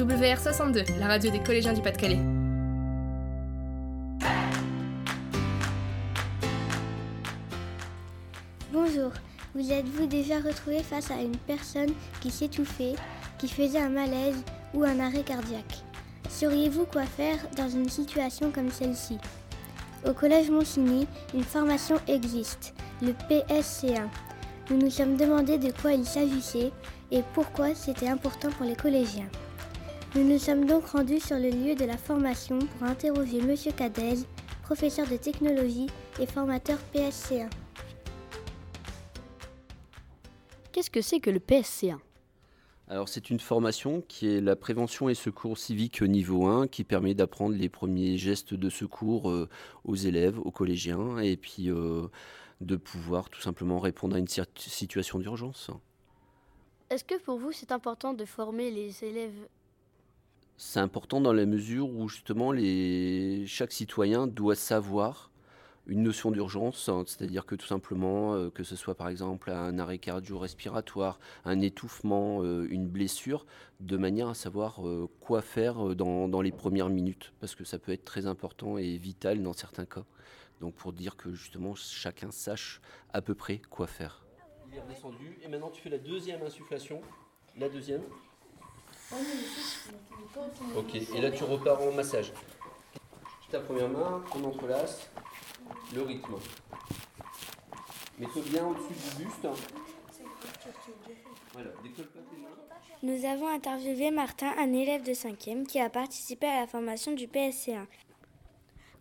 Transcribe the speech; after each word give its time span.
WR62, 0.00 0.98
la 0.98 1.08
radio 1.08 1.30
des 1.30 1.40
collégiens 1.40 1.74
du 1.74 1.82
Pas-de-Calais. 1.82 2.20
Bonjour, 8.72 9.10
vous 9.54 9.70
êtes-vous 9.70 10.06
déjà 10.06 10.36
retrouvé 10.36 10.82
face 10.82 11.10
à 11.10 11.20
une 11.20 11.36
personne 11.36 11.92
qui 12.22 12.30
s'étouffait, 12.30 12.94
qui 13.38 13.48
faisait 13.48 13.80
un 13.80 13.90
malaise 13.90 14.42
ou 14.72 14.84
un 14.84 15.00
arrêt 15.00 15.22
cardiaque? 15.22 15.84
Sauriez-vous 16.30 16.86
quoi 16.86 17.04
faire 17.04 17.36
dans 17.58 17.68
une 17.68 17.90
situation 17.90 18.50
comme 18.50 18.70
celle-ci? 18.70 19.18
Au 20.08 20.14
Collège 20.14 20.50
Monsigny, 20.50 21.06
une 21.34 21.44
formation 21.44 21.96
existe, 22.08 22.72
le 23.02 23.12
PSC1. 23.28 24.08
Nous 24.70 24.78
nous 24.78 24.90
sommes 24.90 25.16
demandé 25.16 25.58
de 25.58 25.72
quoi 25.82 25.92
il 25.92 26.06
s'agissait 26.06 26.72
et 27.10 27.22
pourquoi 27.34 27.74
c'était 27.74 28.08
important 28.08 28.48
pour 28.56 28.64
les 28.64 28.76
collégiens. 28.76 29.28
Nous 30.16 30.24
nous 30.24 30.40
sommes 30.40 30.66
donc 30.66 30.86
rendus 30.86 31.20
sur 31.20 31.36
le 31.38 31.50
lieu 31.50 31.76
de 31.76 31.84
la 31.84 31.96
formation 31.96 32.58
pour 32.58 32.82
interroger 32.82 33.38
M. 33.38 33.54
Cadez, 33.76 34.16
professeur 34.64 35.06
de 35.06 35.16
technologie 35.16 35.86
et 36.18 36.26
formateur 36.26 36.78
PSC1. 36.92 37.48
Qu'est-ce 40.72 40.90
que 40.90 41.00
c'est 41.00 41.20
que 41.20 41.30
le 41.30 41.38
PSC1 41.38 41.98
alors 42.88 43.08
c'est 43.08 43.30
une 43.30 43.38
formation 43.38 44.00
qui 44.00 44.26
est 44.26 44.40
la 44.40 44.56
prévention 44.56 45.08
et 45.08 45.14
secours 45.14 45.58
civique 45.58 46.02
niveau 46.02 46.48
1 46.48 46.66
qui 46.66 46.82
permet 46.82 47.14
d'apprendre 47.14 47.54
les 47.54 47.68
premiers 47.68 48.18
gestes 48.18 48.52
de 48.52 48.68
secours 48.68 49.30
euh, 49.30 49.48
aux 49.84 49.94
élèves, 49.94 50.40
aux 50.40 50.50
collégiens 50.50 51.18
et 51.18 51.36
puis 51.36 51.70
euh, 51.70 52.08
de 52.60 52.74
pouvoir 52.74 53.30
tout 53.30 53.40
simplement 53.40 53.78
répondre 53.78 54.16
à 54.16 54.18
une 54.18 54.26
situation 54.26 55.20
d'urgence. 55.20 55.70
Est-ce 56.90 57.04
que 57.04 57.16
pour 57.20 57.38
vous 57.38 57.52
c'est 57.52 57.70
important 57.70 58.12
de 58.12 58.24
former 58.24 58.72
les 58.72 59.04
élèves 59.04 59.46
C'est 60.62 60.78
important 60.78 61.22
dans 61.22 61.32
la 61.32 61.46
mesure 61.46 61.88
où 61.88 62.06
justement 62.06 62.52
les... 62.52 63.46
chaque 63.46 63.72
citoyen 63.72 64.26
doit 64.26 64.54
savoir 64.54 65.30
une 65.86 66.02
notion 66.02 66.30
d'urgence, 66.30 66.90
hein, 66.90 67.02
c'est-à-dire 67.06 67.46
que 67.46 67.54
tout 67.54 67.66
simplement, 67.66 68.34
euh, 68.34 68.50
que 68.50 68.62
ce 68.62 68.76
soit 68.76 68.94
par 68.94 69.08
exemple 69.08 69.50
un 69.50 69.78
arrêt 69.78 69.96
cardio-respiratoire, 69.96 71.18
un 71.46 71.60
étouffement, 71.60 72.42
euh, 72.42 72.68
une 72.70 72.86
blessure, 72.86 73.46
de 73.80 73.96
manière 73.96 74.28
à 74.28 74.34
savoir 74.34 74.86
euh, 74.86 75.08
quoi 75.20 75.40
faire 75.40 75.96
dans, 75.96 76.42
les 76.42 76.52
premières 76.52 76.90
minutes, 76.90 77.32
parce 77.40 77.54
que 77.54 77.64
ça 77.64 77.78
peut 77.78 77.92
être 77.92 78.04
très 78.04 78.26
important 78.26 78.76
et 78.76 78.98
vital 78.98 79.42
dans 79.42 79.54
certains 79.54 79.86
cas. 79.86 80.04
Donc 80.60 80.74
pour 80.74 80.92
dire 80.92 81.16
que 81.16 81.32
justement 81.32 81.74
chacun 81.74 82.30
sache 82.30 82.82
à 83.14 83.22
peu 83.22 83.34
près 83.34 83.62
quoi 83.70 83.86
faire. 83.86 84.26
Il 84.70 84.76
est 84.76 84.82
redescendu 84.82 85.38
et 85.42 85.48
maintenant 85.48 85.70
tu 85.70 85.80
fais 85.80 85.88
la 85.88 85.98
deuxième 85.98 86.42
insufflation, 86.42 87.00
la 87.56 87.70
deuxième. 87.70 88.02
Ok, 90.76 90.94
et 90.94 91.20
là 91.20 91.30
tu 91.30 91.44
repars 91.44 91.80
en 91.82 91.92
massage. 91.92 92.32
Ta 93.50 93.60
première 93.60 93.88
main, 93.88 94.22
on 94.36 94.44
entrelace, 94.44 95.10
le 95.94 96.02
rythme. 96.02 96.34
Mets-toi 98.18 98.42
bien 98.46 98.66
au-dessus 98.66 98.94
du 98.94 99.24
buste. 99.24 99.48
Voilà, 101.52 101.70
Nous 103.02 103.24
avons 103.24 103.48
interviewé 103.48 104.10
Martin, 104.10 104.52
un 104.56 104.72
élève 104.72 105.02
de 105.02 105.12
5e 105.12 105.66
qui 105.66 105.80
a 105.80 105.90
participé 105.90 106.46
à 106.46 106.60
la 106.60 106.66
formation 106.66 107.12
du 107.12 107.26
PSC1. 107.26 107.86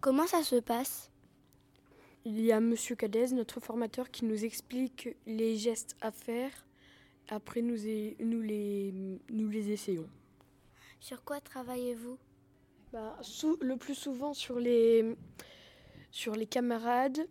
Comment 0.00 0.26
ça 0.26 0.42
se 0.42 0.56
passe? 0.56 1.10
Il 2.24 2.40
y 2.40 2.52
a 2.52 2.60
Monsieur 2.60 2.96
Cadez, 2.96 3.32
notre 3.32 3.60
formateur, 3.60 4.10
qui 4.10 4.24
nous 4.24 4.44
explique 4.44 5.08
les 5.26 5.56
gestes 5.56 5.96
à 6.00 6.10
faire. 6.10 6.50
Après, 7.28 7.60
nous, 7.60 7.76
nous, 8.20 8.40
les, 8.40 8.92
nous 9.30 9.48
les 9.50 9.70
essayons. 9.70 10.08
Sur 10.98 11.22
quoi 11.24 11.40
travaillez-vous? 11.40 12.16
Bah, 12.92 13.18
Le 13.60 13.76
plus 13.76 13.94
souvent 13.94 14.32
sur 14.32 14.58
les, 14.58 15.14
sur 16.10 16.34
les 16.34 16.46
camarades, 16.46 17.28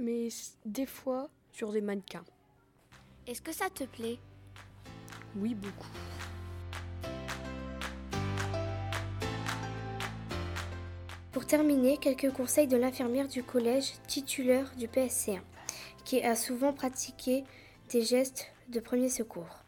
mais 0.00 0.28
des 0.64 0.86
fois 0.86 1.30
sur 1.52 1.70
des 1.70 1.80
mannequins. 1.80 2.24
Est-ce 3.28 3.40
que 3.40 3.52
ça 3.52 3.70
te 3.70 3.84
plaît? 3.84 4.18
Oui, 5.36 5.54
beaucoup. 5.54 5.86
Pour 11.30 11.46
terminer, 11.46 11.96
quelques 11.96 12.32
conseils 12.32 12.66
de 12.66 12.76
l'infirmière 12.76 13.28
du 13.28 13.42
collège 13.44 13.92
titulaire 14.08 14.70
du 14.76 14.88
PSC1, 14.88 15.40
qui 16.04 16.22
a 16.22 16.34
souvent 16.34 16.72
pratiqué 16.72 17.44
des 17.90 18.02
gestes 18.02 18.51
de 18.68 18.80
premier 18.80 19.08
secours. 19.08 19.62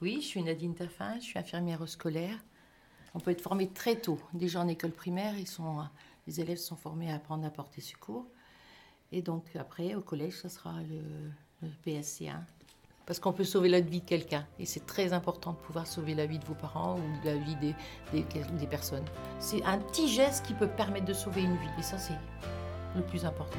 Oui, 0.00 0.18
je 0.20 0.26
suis 0.26 0.42
Nadine 0.42 0.74
Taffin, 0.74 1.14
je 1.18 1.24
suis 1.24 1.38
infirmière 1.38 1.88
scolaire. 1.88 2.38
On 3.14 3.20
peut 3.20 3.30
être 3.30 3.40
formé 3.40 3.68
très 3.68 3.96
tôt. 3.96 4.20
Déjà 4.32 4.60
en 4.60 4.68
école 4.68 4.92
primaire, 4.92 5.36
ils 5.38 5.46
sont 5.46 5.78
les 6.26 6.40
élèves 6.40 6.58
sont 6.58 6.76
formés 6.76 7.10
à 7.10 7.16
apprendre 7.16 7.46
à 7.46 7.50
porter 7.50 7.80
secours. 7.80 8.26
Et 9.12 9.22
donc 9.22 9.44
après, 9.56 9.94
au 9.94 10.02
collège, 10.02 10.34
ce 10.34 10.48
sera 10.48 10.74
le, 10.82 11.66
PSC1. 11.86 12.36
Parce 13.06 13.18
qu'on 13.18 13.32
peut 13.32 13.44
sauver 13.44 13.70
la 13.70 13.80
vie 13.80 14.00
de 14.00 14.04
quelqu'un. 14.04 14.46
Et 14.58 14.66
c'est 14.66 14.84
très 14.84 15.14
important 15.14 15.52
de 15.52 15.56
pouvoir 15.56 15.86
sauver 15.86 16.14
la 16.14 16.26
vie 16.26 16.38
de 16.38 16.44
vos 16.44 16.54
parents 16.54 16.98
ou 16.98 17.24
la 17.24 17.36
vie 17.36 17.56
des, 17.56 17.74
des 18.12 18.66
personnes. 18.66 19.06
C'est 19.38 19.64
un 19.64 19.78
petit 19.78 20.08
geste 20.08 20.44
qui 20.44 20.52
peut 20.52 20.68
permettre 20.68 21.06
de 21.06 21.14
sauver 21.14 21.42
une 21.42 21.56
vie. 21.56 21.70
Et 21.78 21.82
ça, 21.82 21.96
c'est 21.96 22.18
le 22.94 23.02
plus 23.02 23.24
important. 23.24 23.58